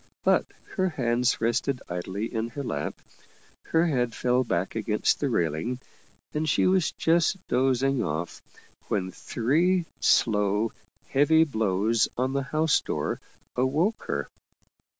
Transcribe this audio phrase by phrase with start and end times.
[0.23, 0.47] But
[0.77, 2.99] her hands rested idly in her lap,
[3.65, 5.79] her head fell back against the railing,
[6.33, 8.41] and she was just dozing off
[8.87, 10.71] when three slow,
[11.09, 13.21] heavy blows on the house door
[13.55, 14.27] awoke her.